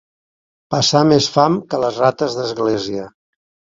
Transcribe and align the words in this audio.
Passar 0.75 1.03
més 1.11 1.29
fam 1.37 1.61
que 1.69 1.83
les 1.87 2.03
rates 2.07 2.43
d'església. 2.43 3.11